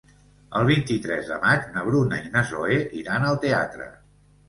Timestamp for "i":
2.25-2.35